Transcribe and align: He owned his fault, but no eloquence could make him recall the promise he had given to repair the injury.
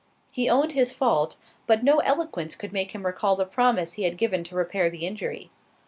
He 0.31 0.49
owned 0.49 0.71
his 0.71 0.91
fault, 0.91 1.37
but 1.67 1.83
no 1.83 1.99
eloquence 1.99 2.55
could 2.55 2.73
make 2.73 2.89
him 2.93 3.05
recall 3.05 3.35
the 3.35 3.45
promise 3.45 3.93
he 3.93 4.03
had 4.03 4.17
given 4.17 4.43
to 4.45 4.55
repair 4.55 4.89
the 4.89 5.05
injury. 5.05 5.51